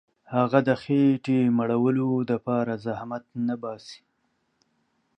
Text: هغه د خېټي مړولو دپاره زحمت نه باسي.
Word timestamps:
هغه 0.35 0.59
د 0.67 0.69
خېټي 0.81 1.39
مړولو 1.57 2.09
دپاره 2.31 2.73
زحمت 2.85 3.23
نه 3.47 3.55
باسي. 3.61 4.01